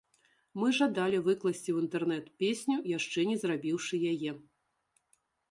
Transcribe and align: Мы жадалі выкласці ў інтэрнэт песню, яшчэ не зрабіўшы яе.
Мы 0.61 0.69
жадалі 0.77 1.19
выкласці 1.27 1.63
ў 1.73 1.77
інтэрнэт 1.87 2.25
песню, 2.45 2.75
яшчэ 2.97 3.27
не 3.33 3.37
зрабіўшы 3.45 3.95
яе. 4.15 4.31